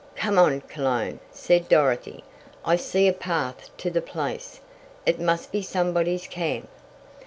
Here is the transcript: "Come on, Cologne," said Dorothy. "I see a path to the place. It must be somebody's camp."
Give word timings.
"Come 0.15 0.39
on, 0.39 0.61
Cologne," 0.61 1.19
said 1.29 1.69
Dorothy. 1.69 2.23
"I 2.65 2.75
see 2.75 3.07
a 3.07 3.13
path 3.13 3.69
to 3.77 3.91
the 3.91 4.01
place. 4.01 4.59
It 5.05 5.19
must 5.21 5.51
be 5.51 5.61
somebody's 5.61 6.25
camp." 6.25 6.69